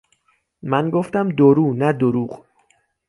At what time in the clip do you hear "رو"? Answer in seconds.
1.53-1.73